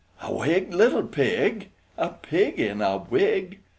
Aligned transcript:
A 0.23 0.33
wig, 0.33 0.73
little 0.73 1.03
pig! 1.03 1.69
A 1.95 2.09
pig 2.09 2.59
in 2.59 2.81
a 2.81 2.97
wig! 2.97 3.59